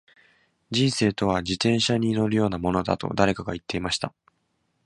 [0.71, 4.15] •人生とは、自転車に乗るようなものだと誰かが言っていました。